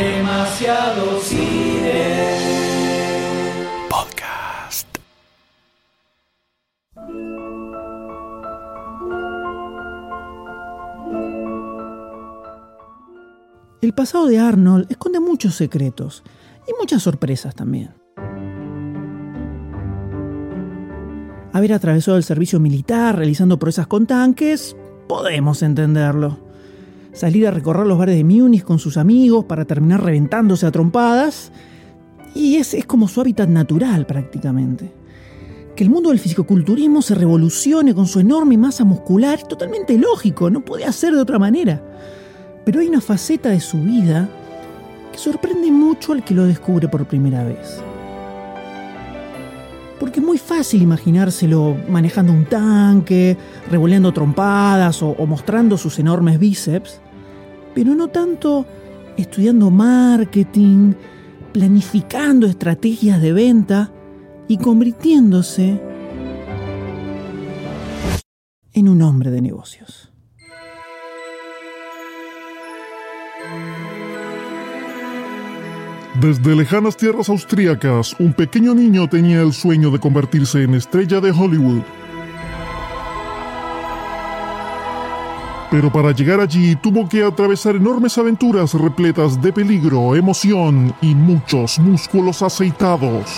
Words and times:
Demasiado 0.00 1.20
cine. 1.20 2.38
Podcast. 3.90 4.88
El 13.82 13.92
pasado 13.92 14.26
de 14.26 14.38
Arnold 14.38 14.86
esconde 14.88 15.20
muchos 15.20 15.54
secretos 15.54 16.22
y 16.66 16.72
muchas 16.80 17.02
sorpresas 17.02 17.54
también. 17.54 17.90
Haber 21.52 21.74
atravesado 21.74 22.16
el 22.16 22.24
servicio 22.24 22.58
militar 22.58 23.18
realizando 23.18 23.58
proezas 23.58 23.86
con 23.86 24.06
tanques, 24.06 24.74
podemos 25.06 25.62
entenderlo. 25.62 26.49
Salir 27.12 27.46
a 27.46 27.50
recorrer 27.50 27.86
los 27.86 27.98
bares 27.98 28.16
de 28.16 28.24
Múnich 28.24 28.62
con 28.62 28.78
sus 28.78 28.96
amigos 28.96 29.44
para 29.44 29.64
terminar 29.64 30.02
reventándose 30.02 30.66
a 30.66 30.70
trompadas, 30.70 31.50
y 32.34 32.56
ese 32.56 32.78
es 32.78 32.86
como 32.86 33.08
su 33.08 33.20
hábitat 33.20 33.48
natural 33.48 34.06
prácticamente. 34.06 34.92
Que 35.74 35.84
el 35.84 35.90
mundo 35.90 36.10
del 36.10 36.18
fisicoculturismo 36.18 37.02
se 37.02 37.14
revolucione 37.14 37.94
con 37.94 38.06
su 38.06 38.20
enorme 38.20 38.56
masa 38.56 38.84
muscular 38.84 39.38
es 39.38 39.48
totalmente 39.48 39.96
lógico, 39.98 40.50
no 40.50 40.64
puede 40.64 40.90
ser 40.92 41.14
de 41.14 41.20
otra 41.20 41.38
manera. 41.38 41.82
Pero 42.64 42.80
hay 42.80 42.88
una 42.88 43.00
faceta 43.00 43.48
de 43.48 43.60
su 43.60 43.82
vida 43.82 44.28
que 45.10 45.18
sorprende 45.18 45.70
mucho 45.70 46.12
al 46.12 46.24
que 46.24 46.34
lo 46.34 46.44
descubre 46.44 46.88
por 46.88 47.06
primera 47.06 47.42
vez. 47.44 47.82
Porque 50.00 50.18
es 50.18 50.26
muy 50.26 50.38
fácil 50.38 50.82
imaginárselo 50.82 51.76
manejando 51.88 52.32
un 52.32 52.46
tanque, 52.46 53.36
revoleando 53.70 54.12
trompadas 54.12 55.02
o, 55.02 55.10
o 55.10 55.26
mostrando 55.26 55.76
sus 55.76 55.98
enormes 55.98 56.38
bíceps, 56.40 57.00
pero 57.74 57.94
no 57.94 58.08
tanto 58.08 58.66
estudiando 59.16 59.70
marketing, 59.70 60.94
planificando 61.52 62.46
estrategias 62.46 63.20
de 63.20 63.32
venta 63.32 63.92
y 64.48 64.56
convirtiéndose 64.56 65.80
en 68.72 68.88
un 68.88 69.02
hombre 69.02 69.30
de 69.30 69.42
negocios. 69.42 70.09
Desde 76.14 76.56
lejanas 76.56 76.96
tierras 76.96 77.28
austríacas, 77.28 78.16
un 78.18 78.32
pequeño 78.32 78.74
niño 78.74 79.08
tenía 79.08 79.42
el 79.42 79.52
sueño 79.52 79.90
de 79.90 80.00
convertirse 80.00 80.64
en 80.64 80.74
estrella 80.74 81.20
de 81.20 81.30
Hollywood. 81.30 81.82
Pero 85.70 85.92
para 85.92 86.10
llegar 86.10 86.40
allí 86.40 86.74
tuvo 86.74 87.08
que 87.08 87.22
atravesar 87.22 87.76
enormes 87.76 88.18
aventuras 88.18 88.74
repletas 88.74 89.40
de 89.40 89.52
peligro, 89.52 90.16
emoción 90.16 90.92
y 91.00 91.14
muchos 91.14 91.78
músculos 91.78 92.42
aceitados. 92.42 93.30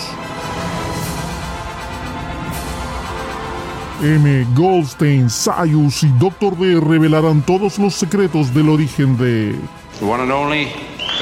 M. 4.01 4.47
Goldstein, 4.55 5.29
Sayus 5.29 6.03
y 6.03 6.07
Dr. 6.17 6.57
D 6.57 6.79
revelarán 6.79 7.43
todos 7.43 7.77
los 7.77 7.93
secretos 7.93 8.51
del 8.51 8.69
origen 8.69 9.15
de 9.15 9.55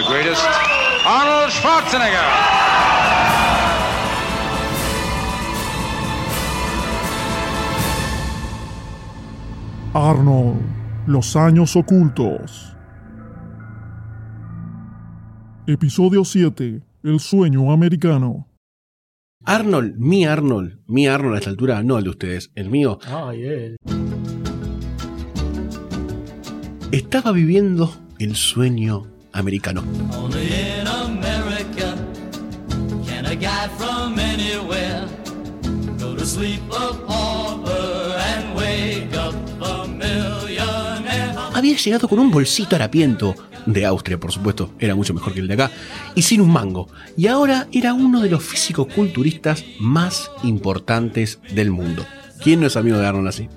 greatest, 0.10 0.71
Arnold 1.12 1.52
Schwarzenegger. 1.52 2.30
Arnold, 9.94 10.62
los 11.08 11.36
años 11.36 11.76
ocultos. 11.76 12.74
Episodio 15.68 16.24
7, 16.24 16.82
El 17.04 17.20
sueño 17.20 17.72
americano. 17.72 18.48
Arnold, 19.44 19.96
mi 19.98 20.26
Arnold, 20.26 20.80
mi 20.88 21.08
Arnold 21.08 21.36
a 21.36 21.38
esta 21.40 21.50
altura, 21.50 21.84
no 21.84 21.98
el 21.98 22.04
de 22.06 22.10
ustedes, 22.12 22.52
el 22.56 22.70
mío, 22.70 23.00
Ay, 23.06 23.42
él. 23.44 23.76
estaba 26.92 27.32
viviendo 27.32 27.92
el 28.20 28.36
sueño 28.36 29.08
americano. 29.34 29.84
Había 41.54 41.76
llegado 41.76 42.08
con 42.08 42.20
un 42.20 42.32
bolsito 42.32 42.76
harapiento, 42.76 43.36
de 43.66 43.86
Austria 43.86 44.20
por 44.20 44.32
supuesto, 44.32 44.74
era 44.80 44.96
mucho 44.96 45.14
mejor 45.14 45.34
que 45.34 45.40
el 45.40 45.48
de 45.48 45.54
acá, 45.56 45.72
y 46.16 46.22
sin 46.22 46.42
un 46.42 46.52
mango. 46.52 46.88
Y 47.18 47.28
ahora 47.28 47.68
era 47.72 47.94
uno 47.94 48.22
de 48.22 48.30
los 48.30 48.44
físico-culturistas 48.44 49.64
más 49.80 50.32
importantes 50.44 51.40
del 51.54 51.72
mundo. 51.72 52.06
¿Quién 52.44 52.60
no 52.60 52.68
es 52.68 52.76
amigo 52.76 52.98
de 52.98 53.08
Arnold 53.08 53.28
así? 53.28 53.50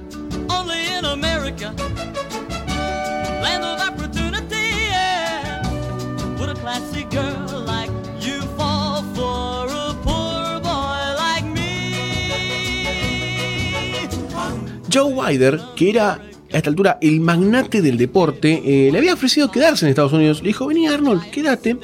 Joe 14.95 15.13
Wider, 15.13 15.61
que 15.75 15.91
era 15.91 16.13
a 16.13 16.57
esta 16.57 16.71
altura 16.71 16.99
el 17.01 17.21
magnate 17.21 17.83
del 17.83 17.99
deporte, 17.99 18.63
eh, 18.65 18.93
le 18.93 18.99
había 18.99 19.15
ofrecido 19.15 19.51
quedarse 19.51 19.85
en 19.85 19.91
Estados 19.91 20.13
Unidos. 20.13 20.41
Le 20.41 20.49
dijo, 20.49 20.69
vení 20.69 20.87
Arnold, 20.87 21.31
quédate 21.31 21.77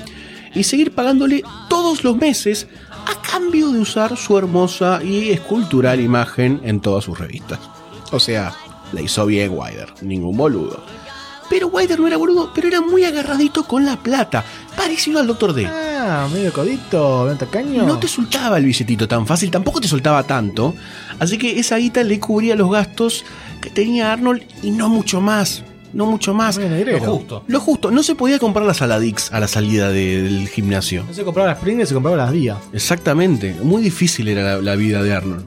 y 0.55 0.63
seguir 0.63 0.95
pagándole 0.95 1.43
todos 1.69 2.05
los 2.05 2.17
meses 2.17 2.69
a 2.89 3.21
cambio 3.21 3.73
de 3.73 3.81
usar 3.81 4.17
su 4.17 4.39
hermosa 4.39 5.03
y 5.03 5.31
escultural 5.31 6.01
imagen 6.01 6.61
en 6.63 6.81
todas 6.81 7.03
sus 7.03 7.19
revistas. 7.19 7.59
O 8.13 8.21
sea, 8.21 8.55
la 8.93 9.01
hizo 9.01 9.27
bien 9.27 9.53
Wider, 9.55 9.93
ningún 10.03 10.37
boludo. 10.37 10.81
Pero 11.49 11.67
Wider 11.67 11.99
no 11.99 12.07
era 12.07 12.17
boludo, 12.17 12.53
pero 12.55 12.69
era 12.69 12.81
muy 12.81 13.03
agarradito 13.03 13.65
con 13.65 13.85
la 13.85 13.97
plata, 13.97 14.45
parecido 14.77 15.19
al 15.19 15.27
Dr. 15.27 15.53
D. 15.53 15.69
Medio 16.33 16.53
codito, 16.53 17.25
medio 17.25 17.39
tacaño. 17.39 17.85
No 17.87 17.99
te 17.99 18.09
soltaba 18.09 18.59
el 18.59 18.65
billetito 18.65 19.07
tan 19.09 19.27
fácil, 19.27 19.51
tampoco 19.51 19.81
te 19.81 19.89
soltaba 19.89 20.23
tanto. 20.25 20.75
Así 21.19 21.39
que 21.39 21.59
esa 21.61 21.77
guita 21.77 22.03
le 22.03 22.19
cubría 22.21 22.55
los 22.57 22.71
gastos 22.71 23.25
que 23.61 23.71
tenía 23.71 24.13
Arnold 24.13 24.43
y 24.63 24.71
no 24.71 24.89
mucho 24.89 25.21
más. 25.21 25.63
No 25.93 26.07
mucho 26.07 26.35
más. 26.35 26.57
Lo 26.57 27.01
justo. 27.01 27.45
Lo 27.49 27.59
justo. 27.61 27.91
No 27.91 28.05
se 28.05 28.15
podía 28.15 28.39
comprar 28.39 28.65
las 28.65 28.77
Saladix 28.77 29.33
a 29.33 29.41
la 29.41 29.49
salida 29.49 29.91
de- 29.91 30.23
del 30.23 30.49
gimnasio. 30.49 31.05
No 31.09 31.13
se 31.15 31.25
compraba 31.25 31.49
las 31.51 31.59
Pringles, 31.59 31.89
se 31.89 31.95
compraba 31.95 32.17
las 32.17 32.31
Días. 32.33 32.59
Exactamente. 32.73 33.57
Muy 33.65 33.83
difícil 33.83 34.29
era 34.29 34.43
la, 34.43 34.63
la 34.63 34.77
vida 34.77 35.03
de 35.03 35.13
Arnold. 35.13 35.45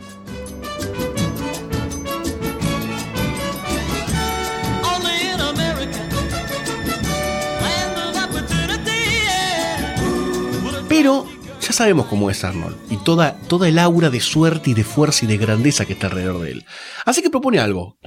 Ya 11.74 11.78
sabemos 11.78 12.06
cómo 12.06 12.30
es 12.30 12.44
Arnold 12.44 12.76
y 12.92 12.98
toda, 12.98 13.36
toda 13.48 13.68
el 13.68 13.80
aura 13.80 14.12
de 14.12 14.20
suerte 14.20 14.70
y 14.70 14.74
de 14.76 14.84
fuerza 14.84 15.26
y 15.26 15.28
de 15.28 15.38
grandeza 15.38 15.86
que 15.86 15.94
está 15.94 16.06
alrededor 16.06 16.40
de 16.42 16.52
él. 16.52 16.66
Así 17.04 17.24
que 17.24 17.32
propone 17.32 17.58
algo. 17.60 17.98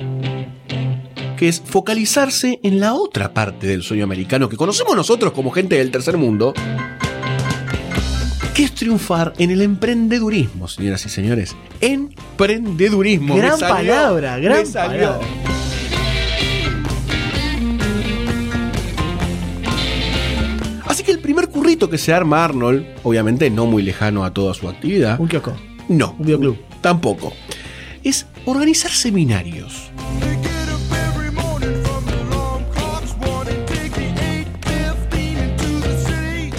Que 1.37 1.49
es 1.49 1.61
focalizarse 1.67 2.61
en 2.63 2.79
la 2.79 2.95
otra 2.95 3.35
parte 3.35 3.67
del 3.67 3.83
sueño 3.83 4.05
americano 4.05 4.49
que 4.49 4.57
conocemos 4.57 4.95
nosotros 4.95 5.33
como 5.33 5.51
gente 5.51 5.77
del 5.79 5.91
tercer 5.91 6.17
mundo. 6.17 6.55
Que 8.55 8.63
es 8.63 8.73
triunfar 8.73 9.33
en 9.37 9.51
el 9.51 9.61
emprendedurismo, 9.63 10.69
señoras 10.69 11.05
y 11.05 11.09
señores. 11.09 11.57
Emprendedurismo. 11.81 13.35
Me 13.35 13.41
Gran 13.41 13.59
salió, 13.59 13.75
palabra, 13.93 14.39
gran 14.39 14.59
me 14.61 14.67
salió. 14.67 15.19
palabra. 15.19 15.46
Que 21.07 21.13
el 21.13 21.21
primer 21.21 21.49
currito 21.49 21.89
que 21.89 21.99
se 21.99 22.13
arma 22.13 22.45
Arnold, 22.45 22.85
obviamente 23.05 23.49
no 23.49 23.65
muy 23.67 23.83
lejano 23.83 24.25
a 24.25 24.33
toda 24.35 24.53
su 24.55 24.69
actividad, 24.69 25.19
Un 25.21 25.29
kiosco. 25.29 25.55
no, 25.89 26.17
Un 26.19 26.27
videoclub. 26.27 26.59
tampoco, 26.81 27.33
es 28.03 28.27
organizar 28.45 28.91
seminarios. 28.91 29.91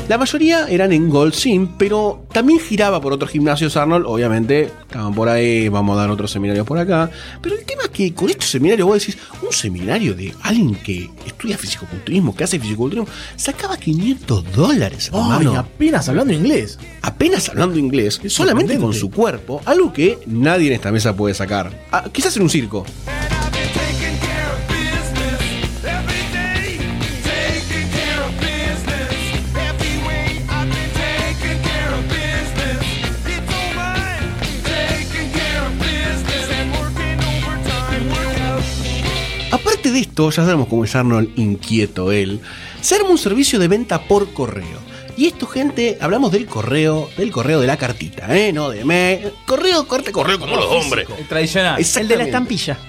La 0.07 0.17
mayoría 0.17 0.67
eran 0.69 0.93
en 0.93 1.09
Gold 1.09 1.33
Sim, 1.33 1.67
pero 1.77 2.25
también 2.31 2.61
giraba 2.61 3.01
por 3.01 3.11
otros 3.11 3.29
gimnasios 3.29 3.75
Arnold, 3.75 4.05
obviamente 4.05 4.71
estaban 4.87 5.13
por 5.13 5.27
ahí, 5.27 5.67
vamos 5.67 5.97
a 5.97 6.01
dar 6.01 6.09
otros 6.09 6.31
seminarios 6.31 6.65
por 6.65 6.77
acá. 6.77 7.11
Pero 7.41 7.55
el 7.57 7.65
tema 7.65 7.83
es 7.83 7.89
que 7.89 8.13
con 8.13 8.29
estos 8.29 8.49
seminarios 8.49 8.87
vos 8.87 8.99
decís, 8.99 9.17
un 9.41 9.51
seminario 9.51 10.13
de 10.13 10.33
alguien 10.43 10.75
que 10.75 11.09
estudia 11.25 11.57
fisicoculturismo, 11.57 12.33
que 12.33 12.45
hace 12.45 12.57
fisicoculturismo, 12.57 13.13
sacaba 13.35 13.75
500 13.75 14.53
dólares, 14.53 15.09
Ay, 15.11 15.19
hermano. 15.19 15.57
apenas 15.59 16.07
hablando 16.07 16.31
inglés. 16.31 16.79
apenas 17.01 17.49
hablando 17.49 17.77
inglés, 17.77 18.21
solamente 18.27 18.77
con 18.77 18.93
su 18.93 19.11
cuerpo, 19.11 19.61
algo 19.65 19.91
que 19.91 20.19
nadie 20.25 20.67
en 20.67 20.73
esta 20.73 20.89
mesa 20.89 21.17
puede 21.17 21.33
sacar. 21.35 21.85
Ah, 21.91 22.05
quizás 22.13 22.33
en 22.37 22.43
un 22.43 22.49
circo. 22.49 22.85
Esto, 40.17 40.31
ya 40.31 40.45
sabemos 40.45 40.67
cómo 40.67 40.83
es 40.83 40.95
Arnold 40.95 41.29
inquieto 41.35 42.11
él, 42.11 42.39
se 42.81 42.95
arma 42.95 43.09
un 43.09 43.19
servicio 43.19 43.59
de 43.59 43.67
venta 43.67 44.01
por 44.01 44.33
correo. 44.33 44.79
Y 45.15 45.27
esto, 45.27 45.45
gente, 45.45 45.97
hablamos 46.01 46.31
del 46.31 46.47
correo, 46.47 47.09
del 47.17 47.31
correo 47.31 47.59
de 47.59 47.67
la 47.67 47.77
cartita, 47.77 48.35
¿eh? 48.35 48.51
No 48.51 48.69
de 48.69 48.83
me. 48.83 49.31
Correo, 49.45 49.87
corte, 49.87 50.11
correo 50.11 50.39
como 50.39 50.55
los 50.55 50.65
hombres. 50.65 51.07
El 51.19 51.27
tradicional. 51.27 51.79
El 51.79 52.07
de 52.07 52.17
la 52.17 52.23
estampilla. 52.23 52.79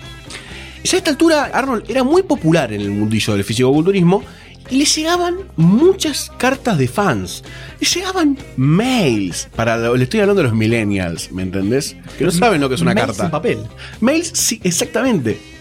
Ya 0.85 0.97
a 0.97 0.99
esta 0.99 1.11
altura, 1.11 1.51
Arnold 1.53 1.85
era 1.91 2.03
muy 2.03 2.23
popular 2.23 2.73
en 2.73 2.81
el 2.81 2.91
mundillo 2.91 3.35
del 3.35 3.45
fisicoculturismo 3.45 4.23
y 4.71 4.77
le 4.77 4.85
llegaban 4.87 5.37
muchas 5.57 6.31
cartas 6.39 6.79
de 6.79 6.89
fans. 6.89 7.43
Le 7.81 7.87
llegaban 7.87 8.39
mails. 8.57 9.49
Para, 9.55 9.77
le 9.77 10.05
estoy 10.05 10.21
hablando 10.21 10.43
de 10.43 10.49
los 10.49 10.57
millennials, 10.57 11.31
¿me 11.33 11.43
entendés? 11.43 11.95
Que 12.17 12.25
no 12.25 12.31
saben 12.31 12.61
lo 12.61 12.69
que 12.71 12.77
es 12.77 12.81
una 12.81 12.95
Mails 12.95 13.09
carta. 13.09 13.25
en 13.25 13.31
papel. 13.31 13.59
Mails, 14.01 14.31
sí, 14.35 14.61
exactamente. 14.65 15.58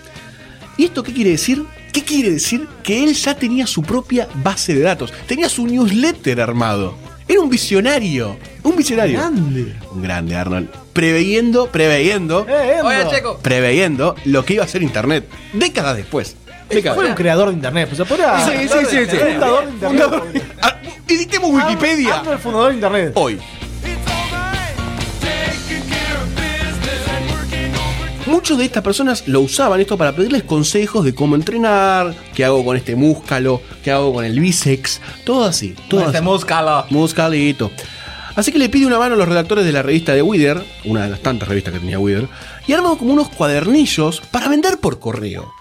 ¿Y 0.77 0.85
esto 0.85 1.03
qué 1.03 1.13
quiere 1.13 1.31
decir? 1.31 1.63
¿Qué 1.91 2.03
quiere 2.03 2.31
decir? 2.31 2.67
Que 2.83 3.03
él 3.03 3.13
ya 3.13 3.35
tenía 3.35 3.65
su 3.65 3.81
propia 3.81 4.27
base 4.43 4.75
de 4.75 4.81
datos. 4.81 5.11
Tenía 5.27 5.49
su 5.49 5.65
newsletter 5.65 6.39
armado. 6.41 6.95
Era 7.27 7.41
un 7.41 7.49
visionario. 7.49 8.37
Un 8.63 8.75
visionario. 8.75 9.17
Grande. 9.19 9.75
Un 9.91 10.01
grande, 10.01 10.35
Arnold. 10.35 10.69
Preveyendo, 10.93 11.67
preveyendo, 11.71 12.45
Eh. 12.49 12.77
Oye, 12.83 12.97
Checo. 13.09 13.37
preveyendo 13.39 14.15
lo 14.25 14.45
que 14.45 14.53
iba 14.55 14.63
a 14.63 14.67
ser 14.67 14.83
Internet. 14.83 15.27
Décadas 15.53 15.97
después. 15.97 16.35
Décadas. 16.69 16.97
Fue 16.97 17.07
un 17.07 17.15
creador 17.15 17.47
de 17.49 17.53
internet. 17.55 17.87
Pues 17.87 17.97
se 17.97 18.05
podría. 18.05 18.45
Sí, 18.45 18.51
sí, 18.67 18.77
sí, 18.89 18.97
sí. 19.09 19.17
Fundador 19.17 19.65
de 19.65 19.71
internet. 19.71 20.01
Fundador- 20.03 20.41
Ah, 20.61 20.75
Editemos 21.07 21.51
Wikipedia. 21.51 22.15
Arnold, 22.17 22.31
el 22.33 22.39
fundador 22.39 22.67
de 22.69 22.75
internet. 22.75 23.11
Hoy. 23.15 23.39
Muchos 28.27 28.57
de 28.57 28.65
estas 28.65 28.83
personas 28.83 29.27
lo 29.27 29.39
usaban 29.41 29.79
esto 29.79 29.97
para 29.97 30.13
pedirles 30.13 30.43
consejos 30.43 31.05
de 31.05 31.15
cómo 31.15 31.35
entrenar, 31.35 32.13
qué 32.35 32.43
hago 32.43 32.63
con 32.65 32.75
este 32.75 32.95
músculo, 32.95 33.61
qué 33.83 33.91
hago 33.91 34.13
con 34.13 34.25
el 34.25 34.37
bíceps, 34.39 34.99
todo 35.23 35.45
así, 35.45 35.75
todo 35.89 36.01
Este 36.01 36.17
así. 36.17 36.25
múscalo. 36.25 36.85
Muscalito. 36.89 37.71
Así 38.35 38.51
que 38.51 38.59
le 38.59 38.69
pide 38.69 38.85
una 38.85 38.99
mano 38.99 39.15
a 39.15 39.17
los 39.17 39.27
redactores 39.29 39.65
de 39.65 39.71
la 39.71 39.81
revista 39.81 40.13
de 40.13 40.21
Wither, 40.21 40.61
una 40.85 41.03
de 41.03 41.09
las 41.09 41.21
tantas 41.21 41.47
revistas 41.47 41.73
que 41.73 41.79
tenía 41.79 41.99
Wither, 41.99 42.27
y 42.67 42.73
armó 42.73 42.97
como 42.97 43.13
unos 43.13 43.29
cuadernillos 43.29 44.21
para 44.29 44.49
vender 44.49 44.77
por 44.77 44.99
correo. 44.99 45.51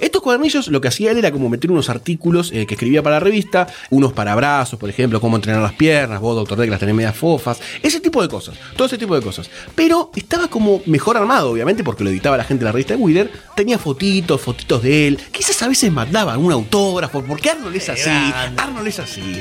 Estos 0.00 0.22
cuadernillos 0.22 0.68
lo 0.68 0.80
que 0.80 0.88
hacía 0.88 1.10
él 1.10 1.18
era 1.18 1.30
como 1.30 1.48
meter 1.48 1.70
unos 1.70 1.88
artículos 1.88 2.50
eh, 2.52 2.66
que 2.66 2.74
escribía 2.74 3.02
para 3.02 3.16
la 3.16 3.20
revista, 3.20 3.66
unos 3.90 4.12
para 4.12 4.34
brazos, 4.34 4.78
por 4.78 4.90
ejemplo, 4.90 5.20
cómo 5.20 5.36
entrenar 5.36 5.62
las 5.62 5.72
piernas, 5.72 6.20
vos, 6.20 6.36
doctor 6.36 6.58
D, 6.58 6.64
que 6.64 6.70
las 6.70 6.80
tenés 6.80 6.94
medias 6.94 7.16
fofas, 7.16 7.60
ese 7.82 8.00
tipo 8.00 8.22
de 8.22 8.28
cosas, 8.28 8.56
todo 8.76 8.86
ese 8.86 8.98
tipo 8.98 9.14
de 9.14 9.22
cosas. 9.22 9.50
Pero 9.74 10.10
estaba 10.14 10.48
como 10.48 10.82
mejor 10.86 11.16
armado, 11.16 11.50
obviamente, 11.50 11.84
porque 11.84 12.04
lo 12.04 12.10
editaba 12.10 12.36
la 12.36 12.44
gente 12.44 12.60
de 12.60 12.66
la 12.66 12.72
revista 12.72 12.94
de 12.94 13.02
Wither, 13.02 13.30
tenía 13.54 13.78
fotitos, 13.78 14.40
fotitos 14.40 14.82
de 14.82 15.08
él, 15.08 15.18
quizás 15.32 15.62
a 15.62 15.68
veces 15.68 15.92
mandaban 15.92 16.38
un 16.38 16.52
autógrafo, 16.52 17.22
porque 17.22 17.50
Arnold 17.50 17.76
es 17.76 17.88
así, 17.88 18.10
Arnold 18.56 18.86
es 18.88 18.98
así. 18.98 19.40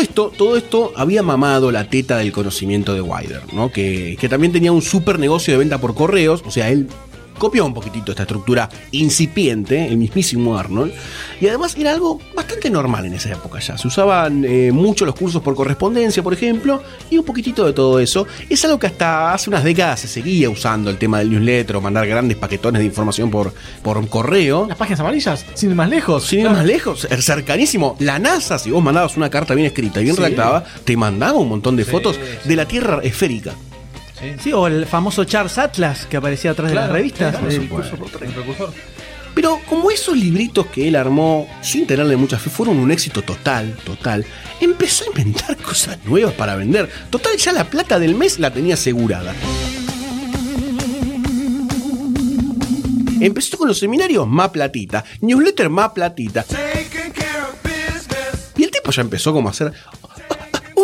Esto, 0.00 0.32
todo 0.36 0.56
esto 0.56 0.92
había 0.96 1.22
mamado 1.22 1.70
la 1.70 1.88
teta 1.88 2.18
del 2.18 2.32
conocimiento 2.32 2.94
de 2.94 3.00
Wider, 3.00 3.42
¿no? 3.52 3.70
Que, 3.70 4.16
que 4.20 4.28
también 4.28 4.52
tenía 4.52 4.72
un 4.72 4.82
super 4.82 5.18
negocio 5.18 5.52
de 5.54 5.58
venta 5.58 5.78
por 5.78 5.94
correos, 5.94 6.42
o 6.46 6.50
sea, 6.50 6.70
él 6.70 6.88
copió 7.40 7.64
un 7.66 7.74
poquitito 7.74 8.12
esta 8.12 8.22
estructura 8.24 8.68
incipiente, 8.92 9.86
el 9.88 9.96
mismísimo 9.96 10.56
Arnold, 10.58 10.92
y 11.40 11.48
además 11.48 11.74
era 11.76 11.90
algo 11.92 12.20
bastante 12.36 12.68
normal 12.70 13.06
en 13.06 13.14
esa 13.14 13.30
época 13.32 13.58
ya. 13.60 13.76
Se 13.78 13.88
usaban 13.88 14.44
eh, 14.44 14.70
mucho 14.72 15.04
los 15.06 15.14
cursos 15.14 15.42
por 15.42 15.54
correspondencia, 15.56 16.22
por 16.22 16.34
ejemplo, 16.34 16.82
y 17.08 17.16
un 17.18 17.24
poquitito 17.24 17.64
de 17.64 17.72
todo 17.72 17.98
eso. 17.98 18.26
Es 18.48 18.62
algo 18.66 18.78
que 18.78 18.86
hasta 18.86 19.32
hace 19.32 19.48
unas 19.50 19.64
décadas 19.64 20.00
se 20.00 20.08
seguía 20.08 20.50
usando 20.50 20.90
el 20.90 20.98
tema 20.98 21.18
del 21.18 21.30
newsletter 21.30 21.76
o 21.76 21.80
mandar 21.80 22.06
grandes 22.06 22.36
paquetones 22.36 22.80
de 22.80 22.86
información 22.86 23.30
por, 23.30 23.54
por 23.82 24.06
correo. 24.08 24.66
Las 24.68 24.76
páginas 24.76 25.00
amarillas, 25.00 25.46
sin 25.54 25.70
ir 25.70 25.76
más 25.76 25.88
lejos. 25.88 26.24
Sin 26.26 26.40
ir 26.40 26.50
más 26.50 26.64
lejos, 26.66 27.06
er, 27.10 27.22
cercanísimo. 27.22 27.96
La 28.00 28.18
NASA, 28.18 28.58
si 28.58 28.70
vos 28.70 28.84
mandabas 28.84 29.16
una 29.16 29.30
carta 29.30 29.54
bien 29.54 29.66
escrita 29.66 30.00
y 30.00 30.04
bien 30.04 30.14
Sí. 30.14 30.20
redactada, 30.22 30.64
te 30.84 30.96
mandaba 30.96 31.38
un 31.38 31.48
montón 31.48 31.74
de 31.76 31.84
fotos 31.86 32.18
de 32.44 32.54
la 32.56 32.66
Tierra 32.66 33.00
esférica. 33.02 33.54
Sí, 34.42 34.52
o 34.52 34.66
el 34.66 34.86
famoso 34.86 35.24
Charles 35.24 35.56
Atlas 35.58 36.06
que 36.06 36.16
aparecía 36.16 36.50
atrás 36.50 36.68
de 36.70 36.74
las 36.74 36.90
revistas. 36.90 37.36
claro, 37.36 37.48
El 37.48 37.56
El 37.62 37.68
precursor. 38.32 38.72
Pero 39.34 39.60
como 39.68 39.90
esos 39.90 40.16
libritos 40.16 40.66
que 40.66 40.88
él 40.88 40.96
armó, 40.96 41.48
sin 41.62 41.86
tenerle 41.86 42.16
mucha 42.16 42.38
fe, 42.38 42.50
fueron 42.50 42.78
un 42.78 42.90
éxito 42.90 43.22
total, 43.22 43.76
total, 43.84 44.26
empezó 44.60 45.04
a 45.04 45.06
inventar 45.08 45.56
cosas 45.62 45.98
nuevas 46.04 46.34
para 46.34 46.56
vender. 46.56 46.88
Total, 47.10 47.36
ya 47.36 47.52
la 47.52 47.64
plata 47.64 47.98
del 47.98 48.14
mes 48.14 48.38
la 48.38 48.52
tenía 48.52 48.74
asegurada. 48.74 49.34
Empezó 53.20 53.58
con 53.58 53.68
los 53.68 53.78
seminarios 53.78 54.26
más 54.26 54.48
platita, 54.48 55.04
newsletter 55.20 55.68
más 55.68 55.90
platita. 55.90 56.44
Y 58.56 58.64
el 58.64 58.70
tipo 58.70 58.90
ya 58.90 59.02
empezó 59.02 59.32
como 59.32 59.48
a 59.48 59.52
hacer 59.52 59.72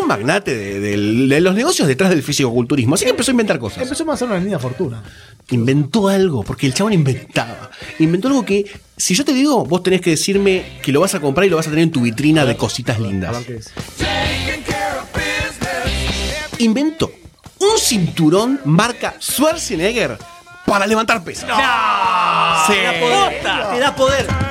un 0.07 0.09
magnate 0.09 0.81
de, 0.81 1.41
los 1.41 1.55
negocios 1.55 1.89
detrás 1.89 2.11
del 2.11 2.23
fisicoculturismo. 2.23 2.95
Así 2.95 3.05
que 3.05 3.11
empezó 3.11 3.31
a 3.31 3.33
inventar 3.33 3.59
cosas. 3.59 3.83
Empezó 3.83 4.09
a 4.09 4.15
hacer 4.15 4.29
una 4.29 4.39
linda 4.39 4.59
fortuna. 4.59 5.03
Inventó 5.51 6.09
algo, 6.09 6.43
porque 6.43 6.67
el 6.67 6.75
chabón 6.75 6.93
inventaba. 6.93 7.71
Inventó 7.99 8.29
algo 8.29 8.45
que, 8.45 8.65
si 8.97 9.15
yo 9.15 9.25
te 9.25 9.33
digo, 9.33 9.65
vos 9.65 9.83
tenés 9.83 10.01
que 10.01 10.11
decirme 10.11 10.79
que 10.83 10.93
lo 10.93 11.01
vas 11.01 11.15
a 11.15 11.21
comprar 11.21 11.47
y 11.47 11.51
lo 11.51 11.57
vas 11.57 11.67
a 11.67 11.71
tener 11.71 11.85
en 11.85 11.91
tu 11.91 12.03
vitrina 12.03 12.45
de 12.45 12.57
cositas 12.57 13.01
lindas. 13.01 13.37
Inventó 16.59 17.13
un 17.59 17.79
cinturón 17.79 18.61
marca 18.65 19.17
Schwarzenegger 19.21 20.19
para 20.65 20.87
levantar 20.87 21.23
pesas. 21.23 21.49
Sí. 22.67 22.75
Te 22.75 23.81
da 23.81 23.95
poder. 23.95 24.46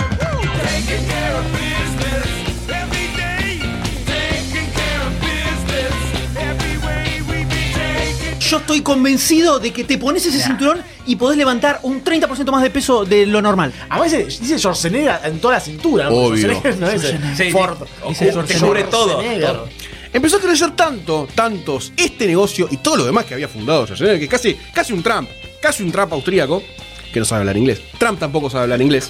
Yo 8.56 8.62
estoy 8.62 8.80
convencido 8.84 9.60
de 9.60 9.74
que 9.74 9.84
te 9.84 9.98
pones 9.98 10.26
ese 10.26 10.42
cinturón 10.42 10.82
y 11.06 11.18
podés 11.18 11.38
levantar 11.38 11.82
un 11.84 12.02
30% 12.02 12.50
más 12.52 12.64
de 12.64 12.70
peso 12.70 13.04
de 13.04 13.26
lo 13.26 13.42
normal. 13.42 13.74
A 13.90 14.00
veces 14.00 14.40
dice 14.40 14.58
Schwarzenegger 14.58 15.20
en 15.26 15.42
toda 15.42 15.56
la 15.56 15.60
cintura. 15.60 16.06
¿no? 16.06 16.16
Obvio. 16.16 16.54
Schwarzenegger 16.54 17.20
no 17.20 17.52
Ford. 17.52 17.78
sí. 17.84 18.08
Dice 18.08 18.32
Te 18.32 18.58
cubre 18.58 18.84
todo, 18.86 19.10
Schwarzenegger. 19.10 19.48
todo. 19.52 19.68
Empezó 20.14 20.38
a 20.38 20.40
crecer 20.40 20.72
tanto, 20.72 21.28
tantos, 21.36 21.92
este 21.98 22.28
negocio 22.28 22.70
y 22.72 22.78
todo 22.78 22.96
lo 22.96 23.06
demás 23.06 23.26
que 23.26 23.34
había 23.34 23.50
fundado 23.50 23.84
Schwarzenegger, 23.88 24.22
que 24.22 24.30
casi, 24.30 24.56
casi 24.74 24.94
un 24.94 25.04
Trump, 25.04 25.30
casi 25.62 25.84
un 25.84 25.92
Trump 25.92 26.14
austríaco, 26.14 26.64
que 27.12 27.20
no 27.20 27.26
sabe 27.26 27.42
hablar 27.42 27.58
inglés. 27.58 27.82
Trump 28.00 28.22
tampoco 28.22 28.50
sabe 28.50 28.64
hablar 28.64 28.82
inglés. 28.82 29.10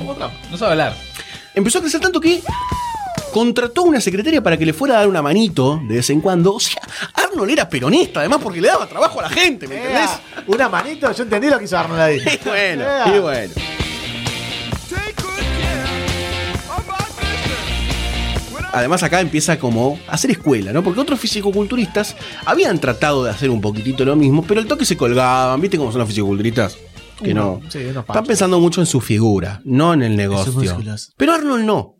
No 0.49 0.57
sabe 0.57 0.71
hablar. 0.71 0.97
Empezó 1.53 1.77
a 1.77 1.81
crecer 1.81 2.01
tanto 2.01 2.19
que 2.19 2.41
contrató 3.35 3.83
una 3.83 3.99
secretaria 3.99 4.41
para 4.41 4.55
que 4.55 4.65
le 4.65 4.71
fuera 4.71 4.95
a 4.95 4.97
dar 4.99 5.09
una 5.09 5.21
manito 5.21 5.81
de 5.85 5.95
vez 5.95 6.09
en 6.09 6.21
cuando. 6.21 6.53
O 6.53 6.59
sea, 6.61 6.81
Arnold 7.15 7.51
era 7.51 7.67
peronista, 7.67 8.21
además, 8.21 8.39
porque 8.41 8.61
le 8.61 8.69
daba 8.69 8.87
trabajo 8.87 9.19
a 9.19 9.23
la 9.23 9.29
gente, 9.29 9.67
¿me 9.67 9.75
entendés? 9.75 10.09
Una 10.47 10.69
manito, 10.69 11.11
yo 11.11 11.23
entendí 11.23 11.49
lo 11.49 11.59
que 11.59 11.65
hizo 11.65 11.77
Arnold 11.77 11.99
ahí. 11.99 12.19
Y 12.45 12.47
bueno, 12.47 12.83
Ea. 12.85 13.13
y 13.13 13.19
bueno. 13.19 13.53
Además 18.71 19.03
acá 19.03 19.19
empieza 19.19 19.59
como 19.59 19.99
a 20.07 20.13
hacer 20.13 20.31
escuela, 20.31 20.71
¿no? 20.71 20.81
Porque 20.81 21.01
otros 21.01 21.19
fisicoculturistas 21.19 22.15
habían 22.45 22.79
tratado 22.79 23.25
de 23.25 23.31
hacer 23.31 23.49
un 23.49 23.59
poquitito 23.59 24.05
lo 24.05 24.15
mismo, 24.15 24.45
pero 24.47 24.61
el 24.61 24.65
toque 24.65 24.85
se 24.85 24.95
colgaban, 24.95 25.59
¿viste 25.59 25.77
cómo 25.77 25.91
son 25.91 25.99
los 25.99 26.07
fisicoculturistas? 26.07 26.77
Que 27.21 27.33
no. 27.33 27.59
Sí, 27.67 27.79
Están 27.79 28.25
pensando 28.25 28.61
mucho 28.61 28.79
en 28.79 28.87
su 28.87 29.01
figura, 29.01 29.59
no 29.65 29.93
en 29.93 30.03
el 30.03 30.15
negocio. 30.15 30.53
Pero 31.17 31.33
Arnold 31.33 31.65
no. 31.65 31.95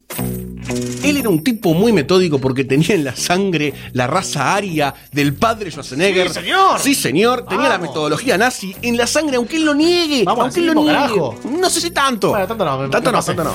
Él 1.10 1.18
era 1.18 1.30
un 1.30 1.44
tipo 1.44 1.74
muy 1.74 1.92
metódico 1.94 2.40
porque 2.40 2.64
tenía 2.64 2.96
en 2.96 3.04
la 3.04 3.16
sangre 3.16 3.74
la 3.94 4.08
raza 4.08 4.54
aria 4.56 4.94
del 5.12 5.34
padre 5.34 5.70
Schwarzenegger. 5.72 6.28
Sí, 6.30 6.34
señor. 6.34 6.80
Sí, 6.80 6.96
señor. 6.96 7.46
Tenía 7.48 7.70
la 7.70 7.78
metodología 7.78 8.38
nazi 8.38 8.76
en 8.82 8.98
la 8.98 9.08
sangre, 9.08 9.38
aunque 9.38 9.58
él 9.58 9.66
lo 9.66 9.74
niegue. 9.76 10.24
Vamos, 10.24 10.46
aunque 10.46 10.60
él 10.60 10.66
lo 10.68 10.74
niegue. 10.76 10.92
carajo. 10.94 11.36
No 11.60 11.70
sé 11.70 11.82
si 11.82 11.92
tanto. 11.92 12.30
Bueno, 12.30 12.48
tanto 12.48 12.66
no, 12.66 12.78
me- 12.80 12.90
Tanto 12.90 13.12
me 13.12 13.18
no, 13.18 13.24
tanto 13.24 13.44
no. 13.44 13.54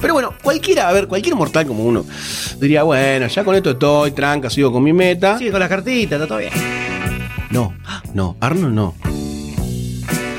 Pero 0.00 0.12
bueno, 0.14 0.34
cualquiera, 0.42 0.88
a 0.88 0.92
ver, 0.92 1.08
cualquier 1.08 1.34
mortal 1.34 1.66
como 1.66 1.82
uno 1.84 2.04
diría, 2.60 2.82
bueno, 2.84 3.26
ya 3.26 3.42
con 3.44 3.54
esto 3.56 3.70
estoy, 3.70 4.12
tranca, 4.12 4.48
sigo 4.50 4.70
con 4.70 4.82
mi 4.82 4.92
meta. 4.92 5.38
Sigue 5.38 5.50
con 5.50 5.58
la 5.60 5.68
cartita, 5.68 6.16
está 6.16 6.26
todo 6.28 6.38
bien. 6.38 6.52
No, 7.50 7.74
no, 8.14 8.36
Arnold 8.40 8.74
no. 8.74 8.94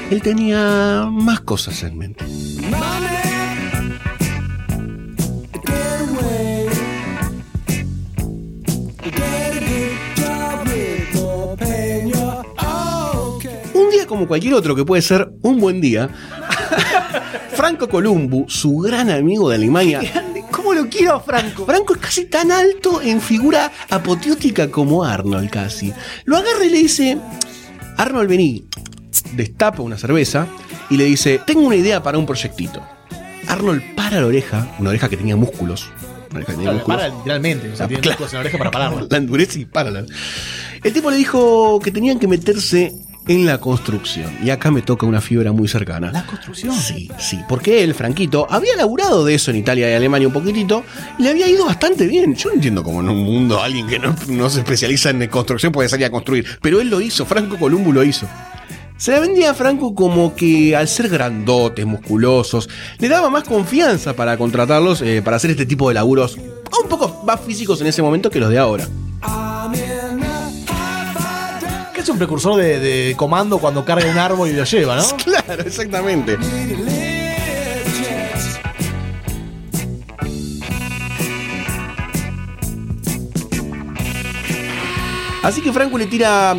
Él 0.10 0.22
tenía 0.22 1.08
más 1.12 1.42
cosas 1.42 1.84
en 1.84 1.98
mente. 1.98 2.24
Como 14.08 14.28
cualquier 14.28 14.54
otro 14.56 14.76
que 14.76 14.84
puede 14.86 15.02
ser 15.02 15.30
un 15.42 15.60
buen 15.60 15.80
día, 15.82 16.10
Franco 17.54 17.88
Columbu, 17.88 18.46
su 18.50 18.78
gran 18.80 19.10
amigo 19.10 19.50
de 19.50 19.56
Alemania, 19.56 20.02
¿Cómo 20.52 20.68
¿Cómo 20.68 20.74
lo 20.74 20.90
quiero 20.90 21.14
a 21.16 21.20
Franco? 21.22 21.66
Franco 21.66 21.94
es 21.94 22.00
casi 22.02 22.26
tan 22.26 22.52
alto 22.52 23.02
en 23.02 23.22
figura 23.22 23.72
apoteótica 23.90 24.70
como 24.70 25.04
Arnold, 25.04 25.50
casi. 25.50 25.94
Lo 26.26 26.36
agarra 26.38 26.66
y 26.66 26.70
le 26.70 26.78
dice: 26.80 27.18
Arnold, 27.98 28.30
vení. 28.30 28.66
Destapa 29.34 29.82
una 29.82 29.98
cerveza 29.98 30.46
y 30.90 30.98
le 30.98 31.06
dice: 31.06 31.40
Tengo 31.46 31.62
una 31.62 31.76
idea 31.78 32.04
para 32.04 32.18
un 32.18 32.26
proyectito. 32.26 32.82
Arnold 33.48 33.96
para 33.96 34.20
la 34.20 34.28
oreja, 34.28 34.68
una 34.80 34.90
oreja 34.90 35.08
que 35.10 35.16
tenía 35.18 35.36
músculos. 35.38 35.90
Una 36.32 36.38
oreja 36.40 36.52
que 36.52 36.58
tenía 36.58 36.64
Claro, 36.72 36.74
músculos. 36.80 36.98
para 37.02 37.16
literalmente. 37.16 37.70
O 37.72 37.76
sea, 37.76 37.88
tiene 37.88 38.02
Claro. 38.02 38.14
músculos 38.20 38.34
en 38.34 38.38
la 38.38 38.42
oreja 38.42 38.58
para 38.58 38.72
pararla. 38.72 39.08
La 39.10 39.18
endurece 39.18 39.60
y 39.62 39.66
párala. 39.66 40.06
El 40.84 40.94
tipo 40.94 41.10
le 41.12 41.18
dijo 41.18 41.80
que 41.82 41.92
tenían 41.92 42.20
que 42.20 42.28
meterse 42.28 42.94
en 43.28 43.46
la 43.46 43.60
construcción. 43.60 44.32
Y 44.44 44.50
acá 44.50 44.72
me 44.72 44.82
toca 44.82 45.06
una 45.06 45.22
fibra 45.22 45.52
muy 45.52 45.68
cercana. 45.68 46.12
¿La 46.12 46.26
construcción? 46.26 46.74
Sí, 46.76 47.10
sí, 47.20 47.40
porque 47.48 47.84
él, 47.84 47.94
Franquito, 47.94 48.48
había 48.50 48.76
laburado 48.76 49.26
de 49.26 49.36
eso 49.36 49.52
en 49.52 49.58
Italia 49.58 49.90
y 49.90 49.94
Alemania 49.94 50.28
un 50.28 50.34
poquitito 50.34 50.84
y 51.18 51.24
le 51.24 51.30
había 51.30 51.48
ido 51.48 51.66
bastante 51.66 52.08
bien. 52.08 52.36
Yo 52.36 52.50
no 52.50 52.56
entiendo 52.56 52.84
cómo 52.84 53.02
en 53.02 53.10
un 53.10 53.24
mundo 53.24 53.62
alguien 53.62 53.88
que 53.88 54.00
no, 54.00 54.16
no 54.28 54.50
se 54.50 54.60
especializa 54.60 55.10
en 55.10 55.28
construcción 55.28 55.72
puede 55.72 55.90
salir 55.90 56.06
a 56.06 56.10
construir, 56.10 56.46
pero 56.62 56.80
él 56.82 56.90
lo 56.90 57.02
hizo, 57.02 57.26
Franco 57.26 57.58
Columbo 57.58 57.92
lo 57.92 58.04
hizo. 58.04 58.28
Se 58.98 59.12
la 59.12 59.20
vendía 59.20 59.52
a 59.52 59.54
Franco 59.54 59.94
como 59.94 60.36
que 60.36 60.76
al 60.76 60.88
ser 60.88 61.08
grandotes, 61.08 61.86
musculosos, 61.86 62.68
le 62.98 63.08
daba 63.08 63.30
más 63.30 63.44
confianza 63.44 64.16
para 64.16 64.38
contratarlos 64.38 65.04
eh, 65.04 65.22
para 65.24 65.38
hacer 65.38 65.52
este 65.52 65.68
tipo 65.68 65.88
de 65.88 65.94
laburos 65.94 66.36
un 66.36 66.90
poco 66.90 67.24
más 67.24 67.40
físicos 67.42 67.80
en 67.82 67.88
ese 67.88 68.02
momento 68.02 68.32
que 68.32 68.40
los 68.40 68.50
de 68.50 68.58
ahora. 68.58 68.88
Es 72.08 72.12
un 72.12 72.20
precursor 72.20 72.56
de 72.56 73.14
comando 73.18 73.58
cuando 73.58 73.84
carga 73.84 74.10
un 74.10 74.18
árbol 74.18 74.48
y 74.48 74.54
lo 74.54 74.64
lleva, 74.64 74.96
¿no? 74.96 75.04
Claro, 75.26 75.62
exactamente. 75.62 76.38
Así 85.44 85.60
que 85.62 85.74
Franco 85.74 85.98
le 85.98 86.06
tira, 86.06 86.56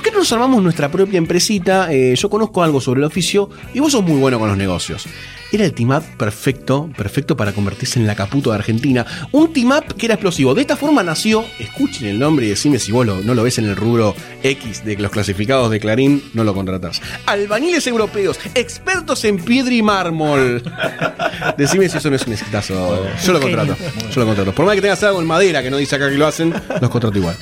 ¿por 0.00 0.02
qué 0.02 0.12
no 0.12 0.18
nos 0.20 0.32
armamos 0.32 0.62
nuestra 0.62 0.90
propia 0.90 1.18
empresita? 1.18 1.92
Eh, 1.92 2.14
yo 2.16 2.30
conozco 2.30 2.62
algo 2.62 2.80
sobre 2.80 3.00
el 3.00 3.04
oficio 3.04 3.50
y 3.74 3.80
vos 3.80 3.92
sos 3.92 4.02
muy 4.02 4.18
bueno 4.18 4.38
con 4.38 4.48
los 4.48 4.56
negocios. 4.56 5.04
Era 5.52 5.64
el 5.64 5.74
team 5.74 5.90
up 5.90 6.02
perfecto, 6.16 6.88
perfecto 6.96 7.36
para 7.36 7.52
convertirse 7.52 7.98
en 7.98 8.06
la 8.06 8.14
Caputo 8.14 8.50
de 8.50 8.56
Argentina. 8.56 9.04
Un 9.32 9.52
team 9.52 9.72
up 9.72 9.94
que 9.96 10.06
era 10.06 10.14
explosivo. 10.14 10.54
De 10.54 10.60
esta 10.62 10.76
forma 10.76 11.02
nació, 11.02 11.44
escuchen 11.58 12.06
el 12.06 12.18
nombre 12.18 12.46
y 12.46 12.48
decime 12.50 12.78
si 12.78 12.92
vos 12.92 13.04
lo- 13.04 13.20
no 13.20 13.34
lo 13.34 13.42
ves 13.42 13.58
en 13.58 13.66
el 13.66 13.76
rubro 13.76 14.14
X 14.42 14.84
de 14.86 14.96
los 14.96 15.10
clasificados 15.10 15.70
de 15.70 15.80
Clarín, 15.80 16.22
no 16.32 16.44
lo 16.44 16.54
contratás. 16.54 17.02
Albañiles 17.26 17.86
europeos, 17.86 18.38
expertos 18.54 19.24
en 19.24 19.38
piedra 19.38 19.74
y 19.74 19.82
mármol. 19.82 20.62
Decime 21.58 21.88
si 21.90 21.98
eso 21.98 22.08
no 22.08 22.16
es 22.16 22.26
un 22.26 22.32
exitazo. 22.32 23.06
Yo 23.24 23.32
lo 23.32 23.40
contrato. 23.40 23.76
Yo 24.14 24.20
lo 24.20 24.26
contrato. 24.26 24.54
Por 24.54 24.64
más 24.64 24.76
que 24.76 24.80
tengas 24.82 25.02
algo 25.02 25.20
en 25.20 25.26
madera 25.26 25.62
que 25.62 25.70
no 25.70 25.76
dice 25.76 25.96
acá 25.96 26.08
que 26.08 26.16
lo 26.16 26.26
hacen, 26.26 26.54
los 26.80 26.90
contrato 26.90 27.18
igual. 27.18 27.36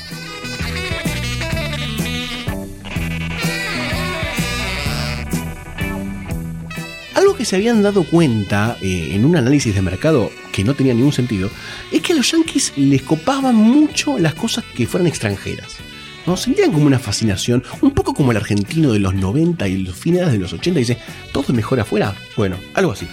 Que 7.39 7.45
se 7.45 7.55
habían 7.55 7.83
dado 7.83 8.03
cuenta 8.03 8.77
eh, 8.83 9.11
en 9.13 9.25
un 9.25 9.37
análisis 9.37 9.73
de 9.73 9.81
mercado 9.81 10.33
que 10.51 10.65
no 10.65 10.75
tenía 10.75 10.93
ningún 10.93 11.13
sentido 11.13 11.49
es 11.93 12.03
que 12.03 12.13
a 12.13 12.17
los 12.17 12.33
yankees 12.33 12.73
les 12.77 13.03
copaban 13.03 13.55
mucho 13.55 14.19
las 14.19 14.35
cosas 14.35 14.65
que 14.75 14.89
fueran 14.89 15.07
extranjeras. 15.07 15.77
¿no? 16.27 16.37
Sentían 16.37 16.73
como 16.73 16.87
una 16.87 16.99
fascinación, 16.99 17.63
un 17.81 17.93
poco 17.93 18.13
como 18.13 18.33
el 18.33 18.39
argentino 18.39 18.93
de 18.93 18.99
los 18.99 19.15
90 19.15 19.69
y 19.69 19.79
los 19.85 19.97
finales 19.97 20.33
de 20.33 20.39
los 20.39 20.53
80, 20.53 20.81
dice, 20.81 20.99
todo 21.31 21.45
es 21.45 21.55
mejor 21.55 21.79
afuera. 21.79 22.13
Bueno, 22.37 22.57
algo 22.75 22.91
así. 22.91 23.07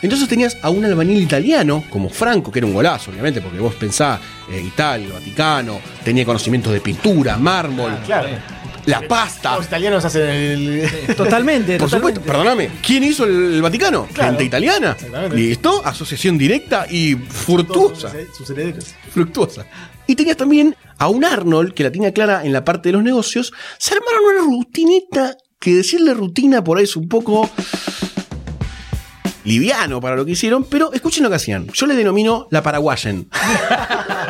Entonces 0.00 0.26
tenías 0.26 0.56
a 0.62 0.70
un 0.70 0.82
albañil 0.82 1.20
italiano, 1.20 1.84
como 1.90 2.08
Franco, 2.08 2.50
que 2.50 2.60
era 2.60 2.66
un 2.66 2.72
golazo, 2.72 3.10
obviamente, 3.10 3.42
porque 3.42 3.58
vos 3.58 3.74
pensás, 3.74 4.18
eh, 4.50 4.62
Italia, 4.66 5.10
Vaticano, 5.12 5.78
tenía 6.02 6.24
conocimientos 6.24 6.72
de 6.72 6.80
pintura, 6.80 7.36
mármol, 7.36 7.98
Claro. 8.06 8.28
La 8.86 9.06
pasta. 9.06 9.56
Los 9.56 9.66
italianos 9.66 10.04
hacen 10.04 10.28
el. 10.28 11.14
Totalmente, 11.16 11.78
Por 11.78 11.90
supuesto, 11.90 12.20
perdóname, 12.20 12.70
¿quién 12.84 13.04
hizo 13.04 13.24
el, 13.24 13.54
el 13.54 13.62
Vaticano? 13.62 14.06
Claro. 14.12 14.30
Gente 14.30 14.44
italiana. 14.44 14.96
Listo, 15.32 15.82
asociación 15.84 16.38
directa 16.38 16.86
y 16.90 17.14
fructuosa. 17.14 18.12
Sus 18.36 18.48
herederos. 18.50 18.94
Fructuosa. 19.12 19.66
Y 20.06 20.16
tenías 20.16 20.36
también 20.36 20.74
a 20.98 21.08
un 21.08 21.24
Arnold 21.24 21.72
que 21.72 21.84
la 21.84 21.92
tenía 21.92 22.12
clara 22.12 22.44
en 22.44 22.52
la 22.52 22.64
parte 22.64 22.88
de 22.88 22.94
los 22.94 23.02
negocios. 23.02 23.52
Se 23.78 23.94
armaron 23.94 24.20
una 24.24 24.56
rutinita 24.56 25.36
que 25.58 25.74
decirle 25.74 26.14
rutina 26.14 26.64
por 26.64 26.78
ahí 26.78 26.84
es 26.84 26.96
un 26.96 27.08
poco 27.08 27.48
liviano 29.44 30.00
para 30.00 30.16
lo 30.16 30.24
que 30.24 30.32
hicieron, 30.32 30.64
pero 30.64 30.92
escuchen 30.92 31.22
lo 31.22 31.30
que 31.30 31.36
hacían. 31.36 31.68
Yo 31.68 31.86
le 31.86 31.94
denomino 31.94 32.48
la 32.50 32.62
paraguayen. 32.62 33.28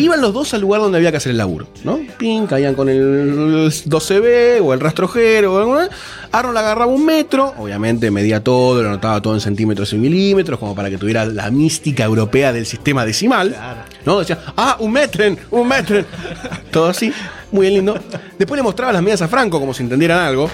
Iban 0.00 0.20
los 0.20 0.32
dos 0.32 0.52
al 0.54 0.60
lugar 0.60 0.80
donde 0.80 0.98
había 0.98 1.10
que 1.10 1.16
hacer 1.18 1.30
el 1.32 1.38
laburo, 1.38 1.66
¿no? 1.84 1.98
Pin, 2.18 2.46
caían 2.46 2.74
con 2.74 2.88
el 2.88 3.70
12B 3.86 4.60
o 4.62 4.72
el 4.74 4.80
rastrojero. 4.80 5.54
o 5.54 5.58
alguna- 5.58 5.88
Arnold 6.32 6.58
agarraba 6.58 6.86
un 6.92 7.04
metro, 7.04 7.54
obviamente 7.58 8.10
medía 8.10 8.42
todo, 8.42 8.82
lo 8.82 8.88
anotaba 8.88 9.20
todo 9.20 9.34
en 9.34 9.40
centímetros 9.40 9.92
y 9.92 9.96
milímetros, 9.96 10.58
como 10.60 10.74
para 10.74 10.88
que 10.90 10.96
tuviera 10.98 11.24
la 11.24 11.50
mística 11.50 12.04
europea 12.04 12.52
del 12.52 12.66
sistema 12.66 13.04
decimal. 13.04 13.56
¿No? 14.06 14.20
Decía, 14.20 14.38
ah, 14.56 14.76
un 14.78 14.92
metren, 14.92 15.38
un 15.50 15.66
metren. 15.68 16.06
Todo 16.70 16.86
así, 16.86 17.12
muy 17.50 17.62
bien 17.62 17.74
lindo. 17.74 17.98
Después 18.38 18.56
le 18.56 18.62
mostraba 18.62 18.92
las 18.92 19.02
medidas 19.02 19.22
a 19.22 19.28
Franco, 19.28 19.58
como 19.60 19.74
si 19.74 19.82
entendieran 19.82 20.20
algo. 20.20 20.48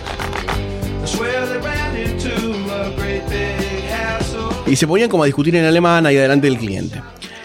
Y 4.67 4.75
se 4.77 4.87
ponían 4.87 5.09
como 5.09 5.23
a 5.23 5.27
discutir 5.27 5.55
en 5.57 5.65
alemán 5.65 6.07
ahí 6.07 6.17
delante 6.17 6.49
del 6.49 6.59
cliente. 6.59 7.01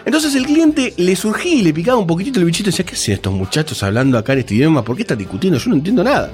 Entonces 0.05 0.35
el 0.35 0.45
cliente 0.45 0.93
le 0.97 1.15
surgía 1.15 1.53
y 1.53 1.61
le 1.61 1.73
picaba 1.73 1.97
un 1.97 2.07
poquitito 2.07 2.39
el 2.39 2.45
bichito 2.45 2.69
y 2.69 2.71
decía, 2.71 2.85
¿qué 2.85 2.95
hacen 2.95 3.13
estos 3.13 3.33
muchachos 3.33 3.83
hablando 3.83 4.17
acá 4.17 4.33
en 4.33 4.39
este 4.39 4.55
idioma? 4.55 4.83
¿Por 4.83 4.95
qué 4.95 5.03
están 5.03 5.17
discutiendo? 5.17 5.59
Yo 5.59 5.69
no 5.69 5.75
entiendo 5.75 6.03
nada. 6.03 6.31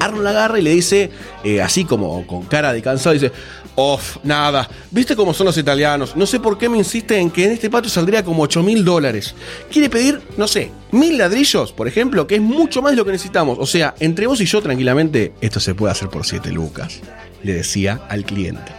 Arnold 0.00 0.26
agarra 0.26 0.58
y 0.58 0.62
le 0.62 0.70
dice, 0.70 1.10
eh, 1.44 1.62
así 1.62 1.84
como 1.84 2.26
con 2.26 2.42
cara 2.42 2.72
de 2.72 2.82
cansado, 2.82 3.14
dice, 3.14 3.32
Off, 3.76 4.18
nada. 4.22 4.68
¿Viste 4.90 5.16
cómo 5.16 5.34
son 5.34 5.46
los 5.46 5.58
italianos? 5.58 6.14
No 6.16 6.26
sé 6.26 6.38
por 6.38 6.56
qué 6.58 6.68
me 6.68 6.78
insiste 6.78 7.18
en 7.18 7.30
que 7.30 7.44
en 7.44 7.52
este 7.52 7.70
patio 7.70 7.90
saldría 7.90 8.24
como 8.24 8.42
8 8.42 8.62
mil 8.62 8.84
dólares. 8.84 9.34
Quiere 9.70 9.90
pedir, 9.90 10.20
no 10.36 10.46
sé, 10.46 10.70
mil 10.92 11.18
ladrillos, 11.18 11.72
por 11.72 11.88
ejemplo, 11.88 12.26
que 12.26 12.36
es 12.36 12.40
mucho 12.40 12.82
más 12.82 12.92
de 12.92 12.96
lo 12.96 13.04
que 13.04 13.12
necesitamos. 13.12 13.58
O 13.58 13.66
sea, 13.66 13.94
entre 13.98 14.26
vos 14.26 14.40
y 14.40 14.46
yo, 14.46 14.62
tranquilamente, 14.62 15.32
esto 15.40 15.58
se 15.60 15.74
puede 15.74 15.92
hacer 15.92 16.08
por 16.08 16.24
7 16.24 16.50
lucas. 16.52 17.00
Le 17.42 17.54
decía 17.54 18.00
al 18.08 18.24
cliente. 18.24 18.72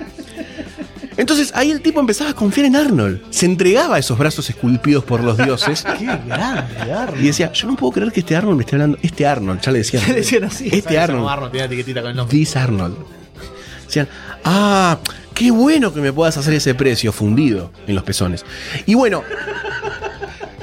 Entonces 1.17 1.51
ahí 1.55 1.71
el 1.71 1.81
tipo 1.81 1.99
empezaba 1.99 2.31
a 2.31 2.33
confiar 2.33 2.67
en 2.67 2.75
Arnold. 2.75 3.21
Se 3.29 3.45
entregaba 3.45 3.95
a 3.95 3.99
esos 3.99 4.17
brazos 4.17 4.49
esculpidos 4.49 5.03
por 5.03 5.23
los 5.23 5.37
dioses. 5.37 5.85
Qué 5.99 6.05
grande, 6.05 6.93
Arnold. 6.93 7.21
Y 7.23 7.27
decía, 7.27 7.51
yo 7.53 7.67
no 7.67 7.75
puedo 7.75 7.93
creer 7.93 8.11
que 8.11 8.19
este 8.19 8.35
Arnold 8.35 8.57
me 8.57 8.63
esté 8.63 8.75
hablando. 8.75 8.97
Este 9.01 9.25
Arnold, 9.25 9.61
ya 9.61 9.71
le 9.71 9.77
decían. 9.79 10.03
Le 10.07 10.13
decían 10.15 10.43
así. 10.45 10.69
Este 10.71 10.97
Arnold. 10.99 11.29
Arnold 11.29 11.55
etiquetita 11.55 12.01
con 12.01 12.11
el 12.11 12.17
nombre. 12.17 12.37
This 12.37 12.55
Arnold. 12.55 12.97
Decían, 13.85 14.09
ah, 14.45 14.97
qué 15.33 15.51
bueno 15.51 15.93
que 15.93 15.99
me 15.99 16.13
puedas 16.13 16.37
hacer 16.37 16.53
ese 16.53 16.73
precio 16.73 17.11
fundido 17.11 17.71
en 17.87 17.95
los 17.95 18.03
pezones. 18.03 18.45
Y 18.85 18.93
bueno, 18.93 19.23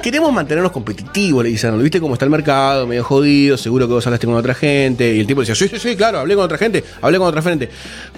queremos 0.03 0.33
mantenernos 0.33 0.71
competitivos, 0.71 1.43
le 1.43 1.49
dice 1.49 1.67
Arnold. 1.67 1.83
¿Viste 1.83 1.99
cómo 1.99 2.13
está 2.13 2.25
el 2.25 2.31
mercado? 2.31 2.85
Medio 2.85 3.03
jodido, 3.03 3.57
seguro 3.57 3.87
que 3.87 3.93
vos 3.93 4.05
hablaste 4.05 4.27
con 4.27 4.35
otra 4.35 4.53
gente. 4.53 5.15
Y 5.15 5.21
el 5.21 5.27
tipo 5.27 5.39
decía, 5.39 5.55
sí, 5.55 5.67
sí, 5.67 5.79
sí, 5.79 5.95
claro, 5.95 6.19
hablé 6.19 6.35
con 6.35 6.43
otra 6.43 6.57
gente, 6.57 6.83
hablé 7.01 7.17
con 7.17 7.27
otra 7.27 7.41
gente. 7.41 7.69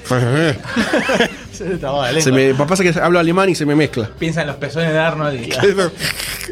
Se 1.51 2.31
me 2.31 2.53
pasa 2.53 2.83
que 2.83 2.93
hablo 2.99 3.17
alemán 3.17 3.49
y 3.49 3.55
se 3.55 3.65
me 3.65 3.75
mezcla. 3.75 4.09
Piensa 4.19 4.41
en 4.41 4.47
los 4.47 4.57
pezones 4.57 4.91
de 4.91 4.99
Arnold 4.99 5.39
y. 5.41 5.49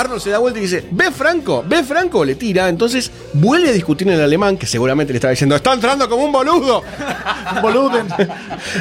Arnold 0.00 0.22
se 0.22 0.30
da 0.30 0.38
vuelta 0.38 0.58
y 0.58 0.62
dice, 0.62 0.84
¿ve 0.90 1.10
Franco? 1.10 1.62
¿Ve 1.66 1.84
Franco? 1.84 2.24
Le 2.24 2.34
tira, 2.34 2.68
entonces 2.68 3.10
vuelve 3.34 3.68
a 3.68 3.72
discutir 3.72 4.08
en 4.08 4.14
el 4.14 4.22
alemán, 4.22 4.56
que 4.56 4.66
seguramente 4.66 5.12
le 5.12 5.18
estaba 5.18 5.30
diciendo, 5.30 5.54
está 5.54 5.74
entrando 5.74 6.08
como 6.08 6.24
un 6.24 6.32
boludo. 6.32 6.82
Boluden. 7.62 8.06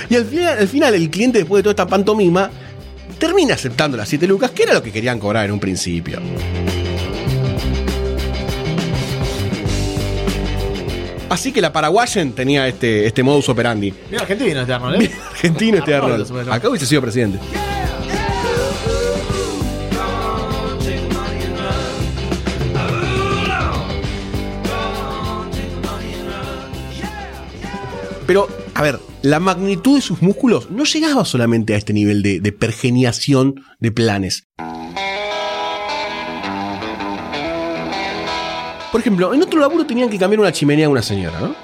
y 0.10 0.16
al 0.16 0.26
final, 0.26 0.58
al 0.60 0.68
final 0.68 0.94
el 0.94 1.10
cliente, 1.10 1.40
después 1.40 1.60
de 1.60 1.64
toda 1.64 1.72
esta 1.72 1.88
pantomima, 1.88 2.50
termina 3.18 3.56
aceptando 3.56 3.98
las 3.98 4.08
7 4.08 4.26
lucas, 4.28 4.52
que 4.52 4.64
era 4.64 4.74
lo 4.74 4.82
que 4.82 4.92
querían 4.94 5.20
cobrar 5.20 5.46
en 5.46 5.52
un 5.52 5.60
principio. 5.60 6.22
Así 11.30 11.52
que 11.52 11.62
la 11.62 11.72
paraguayen 11.72 12.32
tenía 12.32 12.68
este, 12.68 13.06
este 13.06 13.24
modus 13.24 13.50
operandi. 13.50 13.94
Mira, 14.10 14.22
argentino 14.22 14.62
este 14.62 14.74
Arnold, 14.74 15.02
¿eh? 15.02 15.12
Argentino 15.30 15.78
este 15.78 15.94
Arnold, 15.94 16.24
Arnold. 16.24 16.52
Acá 16.52 16.70
hubiese 16.70 16.86
sido 16.86 17.02
presidente. 17.02 17.40
Pero, 28.30 28.48
a 28.76 28.84
ver, 28.84 29.00
la 29.24 29.40
magnitud 29.40 29.96
de 29.96 30.02
sus 30.04 30.22
músculos 30.22 30.70
no 30.70 30.84
llegaba 30.84 31.26
solamente 31.26 31.74
a 31.74 31.78
este 31.78 31.94
nivel 31.94 32.22
de, 32.22 32.40
de 32.40 32.52
pergeniación 32.52 33.64
de 33.80 33.92
planes. 33.92 34.48
Por 38.92 39.02
ejemplo, 39.02 39.34
en 39.34 39.42
otro 39.42 39.60
laburo 39.60 39.84
tenían 39.84 40.12
que 40.12 40.20
cambiar 40.20 40.42
una 40.42 40.52
chimenea 40.52 40.86
a 40.86 40.90
una 40.90 41.02
señora, 41.02 41.40
¿no? 41.40 41.56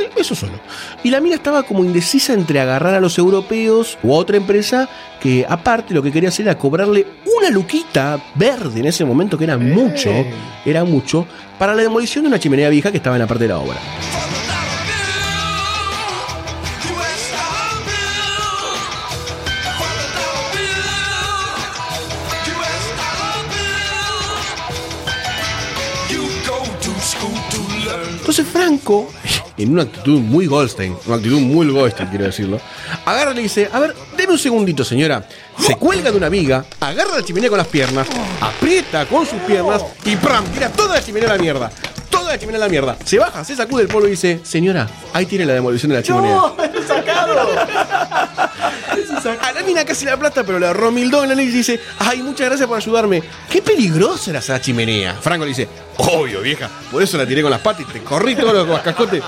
Eh, 0.00 0.12
Eso 0.16 0.34
solo. 0.34 0.54
Y 1.02 1.10
la 1.10 1.20
mina 1.20 1.34
estaba 1.34 1.62
como 1.64 1.84
indecisa 1.84 2.32
entre 2.32 2.58
agarrar 2.58 2.94
a 2.94 3.00
los 3.00 3.18
europeos 3.18 3.98
o 4.02 4.16
a 4.16 4.18
otra 4.18 4.38
empresa 4.38 4.88
que 5.20 5.44
aparte 5.46 5.92
lo 5.92 6.02
que 6.02 6.10
quería 6.10 6.30
hacer 6.30 6.46
era 6.46 6.56
cobrarle 6.56 7.06
una 7.38 7.50
luquita 7.50 8.18
verde 8.34 8.80
en 8.80 8.86
ese 8.86 9.04
momento, 9.04 9.36
que 9.36 9.44
era 9.44 9.58
mucho, 9.58 10.10
era 10.64 10.84
mucho, 10.84 11.26
para 11.58 11.74
la 11.74 11.82
demolición 11.82 12.24
de 12.24 12.28
una 12.28 12.40
chimenea 12.40 12.70
vieja 12.70 12.90
que 12.90 12.96
estaba 12.96 13.16
en 13.16 13.20
la 13.20 13.28
parte 13.28 13.44
de 13.44 13.48
la 13.48 13.58
obra. 13.58 13.76
En 29.56 29.72
una 29.72 29.82
actitud 29.82 30.20
muy 30.20 30.46
Goldstein, 30.46 30.96
una 31.06 31.16
actitud 31.16 31.40
muy 31.40 31.68
Goldstein 31.70 32.08
quiero 32.08 32.24
decirlo, 32.24 32.60
agarra 33.06 33.32
y 33.32 33.36
le 33.36 33.42
dice, 33.42 33.68
a 33.72 33.80
ver, 33.80 33.94
deme 34.16 34.32
un 34.32 34.38
segundito 34.38 34.84
señora, 34.84 35.26
se 35.58 35.76
cuelga 35.76 36.10
de 36.10 36.16
una 36.16 36.28
viga, 36.28 36.64
agarra 36.80 37.16
la 37.16 37.24
chimenea 37.24 37.48
con 37.48 37.58
las 37.58 37.68
piernas, 37.68 38.06
aprieta 38.40 39.06
con 39.06 39.24
sus 39.26 39.40
piernas 39.42 39.82
y 40.04 40.16
¡pram! 40.16 40.44
tira 40.46 40.68
toda 40.70 40.96
la 40.96 41.04
chimenea 41.04 41.30
a 41.30 41.36
la 41.36 41.42
mierda. 41.42 41.70
Toda 42.10 42.32
la 42.32 42.38
chimenea 42.38 42.58
a 42.60 42.64
la 42.66 42.70
mierda. 42.70 42.96
Se 43.04 43.18
baja, 43.18 43.44
se 43.44 43.56
sacude 43.56 43.82
el 43.82 43.88
polvo 43.88 44.06
y 44.06 44.12
dice, 44.12 44.40
señora, 44.44 44.88
ahí 45.12 45.26
tiene 45.26 45.46
la 45.46 45.54
demolición 45.54 45.90
de 45.90 45.96
la 45.96 46.02
chimenea. 46.02 46.40
A 49.40 49.52
la 49.52 49.62
mina 49.62 49.84
casi 49.84 50.04
la 50.04 50.16
plata, 50.16 50.44
pero 50.44 50.58
le 50.58 50.66
ahorró 50.66 50.90
mil 50.90 51.10
dólares 51.10 51.46
y 51.46 51.50
dice, 51.50 51.80
ay, 51.98 52.22
muchas 52.22 52.48
gracias 52.48 52.68
por 52.68 52.76
ayudarme. 52.76 53.22
Qué 53.50 53.62
peligrosa 53.62 54.30
era 54.30 54.40
esa 54.40 54.60
chimenea. 54.60 55.14
Franco 55.20 55.44
le 55.44 55.50
dice, 55.50 55.68
obvio, 55.96 56.40
vieja, 56.40 56.68
por 56.90 57.02
eso 57.02 57.16
la 57.16 57.26
tiré 57.26 57.42
con 57.42 57.50
las 57.50 57.60
patas 57.60 57.86
y 57.88 57.92
te 57.92 58.00
corrí 58.00 58.34
todos 58.34 58.66
los 58.66 58.80
cascotes. 58.80 59.22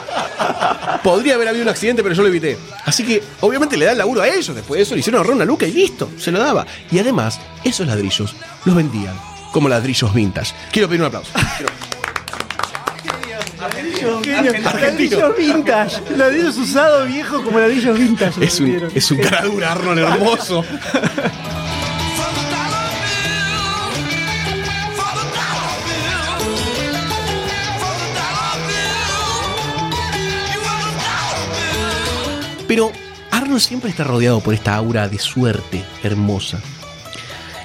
Podría 1.03 1.35
haber 1.35 1.49
habido 1.49 1.63
un 1.63 1.69
accidente, 1.69 2.03
pero 2.03 2.15
yo 2.15 2.23
lo 2.23 2.29
evité. 2.29 2.59
Así 2.85 3.05
que, 3.05 3.23
obviamente, 3.41 3.77
le 3.77 3.87
da 3.87 3.93
el 3.93 3.99
laburo 3.99 4.23
a 4.23 4.29
ellos. 4.29 4.55
Después 4.55 4.79
de 4.79 4.83
eso 4.83 4.95
le 4.95 5.01
hicieron 5.01 5.19
ahorrar 5.19 5.37
una 5.37 5.45
luca 5.45 5.67
y 5.67 5.73
listo, 5.73 6.11
se 6.19 6.31
lo 6.31 6.39
daba. 6.39 6.67
Y 6.91 6.99
además, 6.99 7.41
esos 7.65 7.87
ladrillos 7.87 8.35
los 8.65 8.75
vendían 8.75 9.15
como 9.53 9.69
ladrillos 9.69 10.13
vintage. 10.13 10.53
Quiero 10.71 10.89
pedir 10.89 11.01
un 11.01 11.07
aplauso. 11.07 11.33
Ladrillos 14.03 15.37
vintage. 15.37 16.17
Ladrillos 16.17 16.57
usados 16.57 17.09
viejos 17.09 17.43
como 17.43 17.59
ladrillos 17.59 17.99
vintage. 17.99 18.45
Es 18.45 18.61
un, 18.61 18.91
es 18.95 19.11
un 19.11 19.19
cara 19.19 19.43
dura, 19.43 19.73
Arnold, 19.73 19.99
hermoso. 19.99 20.65
Pero 32.69 32.91
Arnold 33.31 33.61
siempre 33.61 33.91
está 33.91 34.05
rodeado 34.05 34.41
por 34.41 34.53
esta 34.53 34.75
aura 34.75 35.09
de 35.09 35.19
suerte 35.19 35.85
hermosa. 36.03 36.61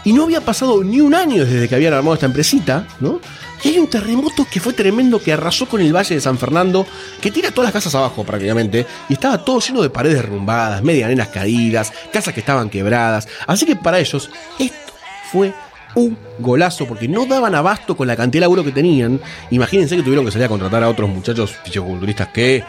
Y 0.04 0.14
no 0.14 0.24
había 0.24 0.42
pasado 0.42 0.84
ni 0.84 1.02
un 1.02 1.14
año 1.14 1.46
desde 1.46 1.68
que 1.68 1.76
habían 1.76 1.94
armado 1.94 2.16
esta 2.16 2.26
empresita, 2.26 2.88
¿no? 3.00 3.20
Y 3.64 3.70
hay 3.70 3.80
un 3.80 3.88
terremoto 3.88 4.46
que 4.52 4.60
fue 4.60 4.74
tremendo 4.74 5.20
que 5.22 5.34
arrasó 5.34 5.68
con 5.68 5.82
el 5.82 5.96
Valle 5.96 6.16
de 6.16 6.22
San 6.22 6.38
Fernando, 6.38 6.86
que 7.22 7.32
tira 7.32 7.52
todas 7.52 7.66
las 7.66 7.74
casas 7.74 7.96
abajo 7.96 8.24
prácticamente, 8.24 8.86
y 9.10 9.14
estaba 9.14 9.44
todo 9.44 9.60
lleno 9.60 9.82
de 9.82 9.90
paredes 9.90 10.18
derrumbadas, 10.18 10.82
medianeras 10.84 11.28
caídas, 11.28 11.94
casas 12.12 12.34
que 12.34 12.40
estaban 12.40 12.70
quebradas. 12.70 13.28
Así 13.48 13.66
que 13.66 13.76
para 13.76 14.00
ellos, 14.00 14.30
esto 14.58 14.94
fue 15.32 15.54
un 15.96 16.18
golazo, 16.40 16.88
porque 16.88 17.08
no 17.08 17.26
daban 17.26 17.54
abasto 17.54 17.96
con 17.96 18.08
la 18.08 18.16
cantidad 18.16 18.40
de 18.40 18.46
laburo 18.46 18.64
que 18.64 18.72
tenían. 18.72 19.20
Imagínense 19.50 19.96
que 19.96 20.04
tuvieron 20.04 20.26
que 20.26 20.32
salir 20.32 20.46
a 20.46 20.50
contratar 20.50 20.84
a 20.84 20.90
otros 20.90 21.10
muchachos 21.10 21.56
fisicoculturistas 21.64 22.30
que 22.30 22.64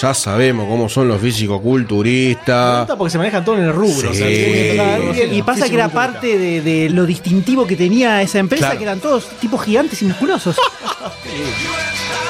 ya 0.00 0.14
sabemos 0.14 0.66
cómo 0.68 0.88
son 0.88 1.08
los 1.08 1.20
fisicoculturistas. 1.20 2.88
Porque 2.96 3.10
se 3.10 3.18
manejan 3.18 3.44
todo 3.44 3.58
en 3.58 3.64
el 3.64 3.72
rubro. 3.72 4.12
Sí. 4.12 4.22
o 4.22 5.12
sea, 5.14 5.26
Y, 5.26 5.36
y 5.38 5.42
pasa 5.42 5.68
que 5.68 5.74
era 5.74 5.88
parte 5.88 6.38
de, 6.38 6.60
de 6.60 6.90
lo 6.90 7.06
distintivo 7.06 7.66
que 7.66 7.76
tenía 7.76 8.22
esa 8.22 8.38
empresa, 8.38 8.66
Claro. 8.66 8.78
que 8.78 8.84
eran 8.84 9.00
todos 9.00 9.26
tipos 9.40 9.62
gigantes 9.64 10.00
y 10.02 10.04
musculosos. 10.06 10.56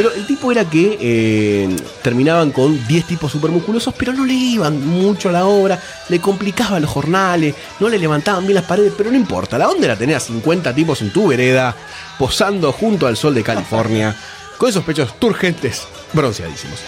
Pero 0.00 0.14
el 0.14 0.26
tipo 0.26 0.50
era 0.50 0.64
que 0.64 0.96
eh, 0.98 1.76
terminaban 2.00 2.52
con 2.52 2.86
10 2.86 3.04
tipos 3.04 3.32
supermusculosos, 3.32 3.92
pero 3.98 4.14
no 4.14 4.24
le 4.24 4.32
iban 4.32 4.82
mucho 4.82 5.28
a 5.28 5.32
la 5.32 5.44
obra, 5.44 5.78
le 6.08 6.18
complicaban 6.18 6.80
los 6.80 6.90
jornales, 6.90 7.54
no 7.80 7.86
le 7.86 7.98
levantaban 7.98 8.44
bien 8.44 8.54
las 8.54 8.64
paredes, 8.64 8.94
pero 8.96 9.10
no 9.10 9.18
importa, 9.18 9.58
la 9.58 9.68
onda 9.68 9.84
era 9.84 9.96
tener 9.96 10.16
a 10.16 10.20
50 10.20 10.74
tipos 10.74 11.02
en 11.02 11.12
tu 11.12 11.28
vereda, 11.28 11.76
posando 12.18 12.72
junto 12.72 13.06
al 13.06 13.18
sol 13.18 13.34
de 13.34 13.42
California, 13.42 14.16
con 14.56 14.70
esos 14.70 14.84
pechos 14.84 15.20
turgentes, 15.20 15.86
bronceadísimos. 16.14 16.78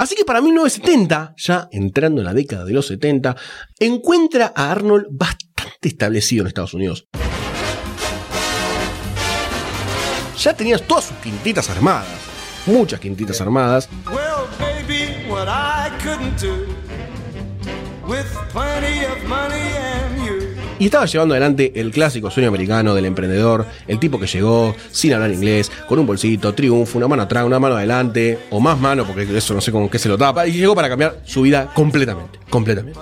Así 0.00 0.14
que 0.14 0.24
para 0.24 0.40
1970, 0.40 1.34
ya 1.36 1.68
entrando 1.70 2.22
en 2.22 2.24
la 2.24 2.32
década 2.32 2.64
de 2.64 2.72
los 2.72 2.86
70, 2.86 3.36
encuentra 3.78 4.50
a 4.56 4.70
Arnold 4.70 5.08
bastante 5.10 5.88
establecido 5.88 6.40
en 6.40 6.46
Estados 6.46 6.72
Unidos. 6.72 7.06
Ya 10.38 10.54
tenías 10.54 10.80
todas 10.84 11.04
sus 11.04 11.18
quintitas 11.18 11.68
armadas, 11.68 12.08
muchas 12.64 12.98
quintitas 12.98 13.42
armadas, 13.42 13.90
Well, 14.06 14.48
baby, 14.58 15.28
what 15.28 15.48
I 15.48 15.90
couldn't 16.02 16.40
do 16.40 16.64
with 18.08 18.24
plenty 18.54 19.04
of 19.04 19.22
money 19.28 19.60
and. 19.76 19.89
Y 20.80 20.86
estaba 20.86 21.04
llevando 21.04 21.34
adelante 21.34 21.72
el 21.76 21.90
clásico 21.92 22.30
sueño 22.30 22.48
americano 22.48 22.94
del 22.94 23.04
emprendedor, 23.04 23.66
el 23.86 23.98
tipo 23.98 24.18
que 24.18 24.26
llegó 24.26 24.74
sin 24.90 25.12
hablar 25.12 25.30
inglés, 25.30 25.70
con 25.86 25.98
un 25.98 26.06
bolsito, 26.06 26.54
triunfo, 26.54 26.96
una 26.96 27.06
mano 27.06 27.22
atrás, 27.22 27.44
una 27.44 27.60
mano 27.60 27.76
adelante, 27.76 28.38
o 28.48 28.60
más 28.60 28.80
mano, 28.80 29.04
porque 29.04 29.28
eso 29.36 29.52
no 29.52 29.60
sé 29.60 29.70
con 29.70 29.90
qué 29.90 29.98
se 29.98 30.08
lo 30.08 30.16
tapa, 30.16 30.46
y 30.46 30.52
llegó 30.52 30.74
para 30.74 30.88
cambiar 30.88 31.20
su 31.26 31.42
vida 31.42 31.70
completamente, 31.74 32.38
completamente. 32.48 32.98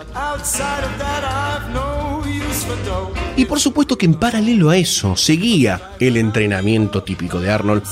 Y 3.36 3.44
por 3.44 3.60
supuesto 3.60 3.96
que 3.96 4.06
en 4.06 4.14
paralelo 4.14 4.70
a 4.70 4.76
eso 4.76 5.14
seguía 5.14 5.92
el 6.00 6.16
entrenamiento 6.16 7.04
típico 7.04 7.40
de 7.40 7.48
Arnold, 7.52 7.84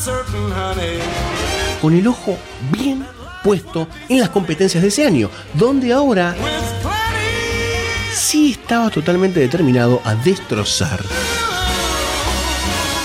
con 1.80 1.94
el 1.94 2.04
ojo 2.08 2.36
bien 2.72 3.06
puesto 3.44 3.86
en 4.08 4.18
las 4.18 4.30
competencias 4.30 4.82
de 4.82 4.88
ese 4.88 5.06
año, 5.06 5.30
donde 5.54 5.92
ahora. 5.92 6.34
Sí 8.16 8.52
estaba 8.52 8.90
totalmente 8.90 9.40
determinado 9.40 10.00
a 10.04 10.14
destrozar 10.14 11.00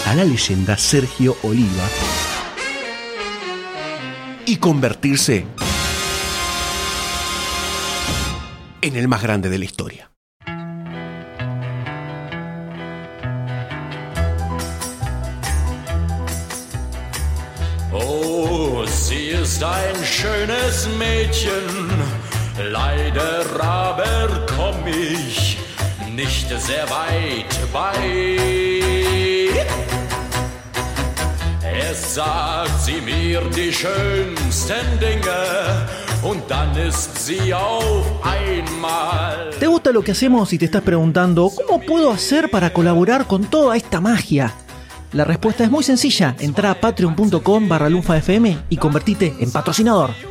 a 0.06 0.16
la 0.16 0.24
leyenda 0.24 0.78
Sergio 0.78 1.36
Oliva 1.44 1.84
y 4.46 4.56
convertirse 4.56 5.46
en 8.82 8.96
el 8.96 9.08
más 9.08 9.22
grande 9.22 9.50
de 9.50 9.60
la 9.60 9.66
historia. 9.66 10.12
Oh, 17.94 18.86
sie 18.88 19.32
ist 19.32 19.62
ein 19.62 19.96
schönes 20.06 20.88
Mädchen, 20.98 22.21
leider 22.70 23.46
aber 23.60 24.46
komm 24.56 24.88
ich 24.88 25.58
nicht 26.16 26.48
sehr 26.60 26.90
weit 26.90 27.54
bei. 27.72 28.42
Es 31.64 32.16
sagt 32.16 32.82
sie 32.86 33.02
mir 33.02 33.42
die 33.56 33.72
schönsten 33.72 35.00
Dinge 35.00 35.88
und 36.24 36.42
dann 36.50 36.76
ist 36.78 37.26
sie 37.26 37.54
auf 37.54 38.06
einmal. 38.24 39.52
¿Te 39.60 39.68
gusta 39.68 39.92
lo 39.92 40.02
que 40.02 40.12
hacemos 40.12 40.54
y 40.54 40.58
te 40.58 40.66
estás 40.66 40.82
preguntando 40.82 41.50
cómo 41.50 41.82
puedo 41.82 42.12
hacer 42.12 42.50
para 42.50 42.72
colaborar 42.72 43.26
con 43.28 43.46
toda 43.46 43.76
esta 43.76 44.02
magia? 44.02 44.54
La 45.14 45.26
respuesta 45.26 45.64
es 45.64 45.72
muy 45.72 45.84
sencilla, 45.84 46.36
entra 46.40 46.72
a 46.72 46.76
patreon.com 46.76 47.68
barra 47.68 47.90
lunfafm 47.90 48.58
y 48.70 48.78
convertite 48.78 49.36
en 49.40 49.52
patrocinador. 49.52 50.31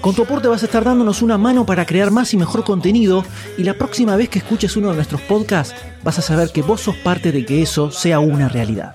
Con 0.00 0.14
tu 0.14 0.22
aporte 0.22 0.48
vas 0.48 0.62
a 0.62 0.66
estar 0.66 0.82
dándonos 0.82 1.20
una 1.20 1.36
mano 1.36 1.66
para 1.66 1.84
crear 1.84 2.10
más 2.10 2.32
y 2.32 2.38
mejor 2.38 2.64
contenido. 2.64 3.22
Y 3.58 3.64
la 3.64 3.74
próxima 3.74 4.16
vez 4.16 4.30
que 4.30 4.38
escuches 4.38 4.76
uno 4.76 4.88
de 4.88 4.94
nuestros 4.94 5.20
podcasts 5.20 5.74
vas 6.02 6.18
a 6.18 6.22
saber 6.22 6.50
que 6.50 6.62
vos 6.62 6.80
sos 6.80 6.96
parte 6.96 7.32
de 7.32 7.44
que 7.44 7.60
eso 7.60 7.90
sea 7.90 8.18
una 8.18 8.48
realidad. 8.48 8.94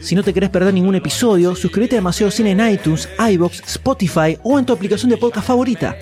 Si 0.00 0.14
no 0.14 0.22
te 0.22 0.32
querés 0.32 0.50
perder 0.50 0.72
ningún 0.72 0.94
episodio, 0.94 1.54
suscríbete 1.54 1.96
a 1.96 1.98
Demasiado 1.98 2.30
Cine 2.30 2.52
en 2.52 2.66
iTunes, 2.72 3.08
iBox, 3.18 3.60
Spotify 3.66 4.38
o 4.42 4.58
en 4.58 4.64
tu 4.64 4.72
aplicación 4.72 5.10
de 5.10 5.18
podcast 5.18 5.46
favorita. 5.46 5.96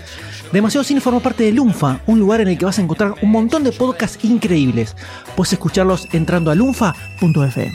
Demasiado 0.54 0.84
Cine 0.84 1.00
forma 1.00 1.18
parte 1.18 1.42
de 1.42 1.50
Lunfa, 1.50 1.98
un 2.06 2.20
lugar 2.20 2.40
en 2.40 2.46
el 2.46 2.56
que 2.56 2.64
vas 2.64 2.78
a 2.78 2.82
encontrar 2.82 3.16
un 3.22 3.32
montón 3.32 3.64
de 3.64 3.72
podcasts 3.72 4.24
increíbles. 4.24 4.94
Puedes 5.34 5.52
escucharlos 5.52 6.06
entrando 6.12 6.48
a 6.52 6.54
lunfa.fm. 6.54 7.72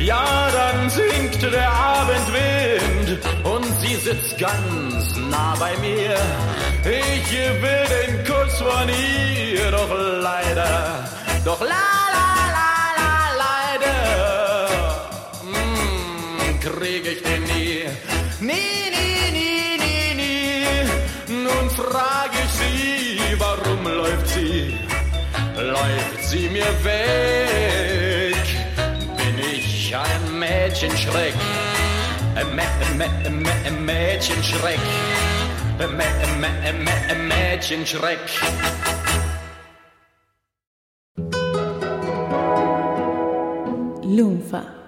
ja, 0.00 0.48
dann 0.50 0.90
singt 0.90 1.42
der 1.42 1.70
Abendwind 1.70 3.18
und 3.44 3.80
sie 3.80 3.96
sitzt 3.96 4.38
ganz 4.38 5.16
nah 5.30 5.54
bei 5.58 5.76
mir. 5.78 6.16
Ich 6.84 7.32
will 7.62 7.84
den 7.96 8.24
Kuss 8.24 8.58
von 8.58 8.88
ihr, 8.88 9.70
doch 9.70 9.92
leider, 10.22 11.08
doch 11.44 11.60
la 11.60 11.90
la 12.16 12.30
la 12.56 12.72
la 13.00 13.14
leider, 13.44 13.98
mm, 15.44 16.60
krieg 16.60 17.04
ich 17.06 17.22
den 17.22 17.42
nie. 17.44 17.84
Nie, 18.40 18.90
nie, 18.96 19.20
nie, 19.38 19.78
nie, 19.84 20.14
nie. 20.20 21.44
Nun 21.44 21.70
frag 21.70 22.30
ich 22.42 22.50
sie, 22.60 23.36
warum 23.38 23.84
läuft 23.84 24.28
sie? 24.28 24.80
läuft 25.60 26.24
sie 26.24 26.48
mir 26.48 26.72
weg. 26.84 27.49
Menschenschreck. 30.80 31.34
Mädchenschreck. 33.84 34.80
Mädchenschreck. 37.28 38.18
Lunfa. 44.04 44.79